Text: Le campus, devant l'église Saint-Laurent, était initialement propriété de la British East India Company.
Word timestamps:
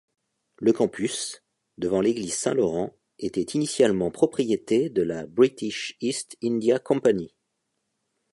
Le 0.57 0.73
campus, 0.73 1.43
devant 1.77 2.01
l'église 2.01 2.33
Saint-Laurent, 2.33 2.97
était 3.19 3.51
initialement 3.53 4.09
propriété 4.09 4.89
de 4.89 5.03
la 5.03 5.27
British 5.27 5.95
East 6.01 6.37
India 6.43 6.79
Company. 6.79 7.35